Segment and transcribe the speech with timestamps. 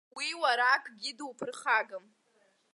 [0.17, 2.05] Уи уара акгьы дуԥырхагам.